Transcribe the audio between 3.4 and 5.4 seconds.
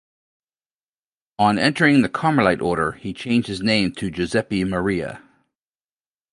his name to Giuseppe Maria.